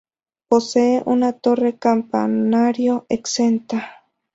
Posee 0.47 1.03
una 1.05 1.31
torre 1.33 1.77
campanario 1.77 3.05
exenta. 3.07 4.03